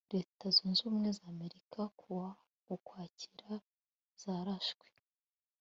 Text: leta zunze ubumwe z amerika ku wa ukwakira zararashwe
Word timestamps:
leta 0.15 0.45
zunze 0.55 0.79
ubumwe 0.87 1.09
z 1.17 1.19
amerika 1.31 1.79
ku 1.97 2.05
wa 2.19 2.29
ukwakira 2.75 3.51
zararashwe 4.21 4.87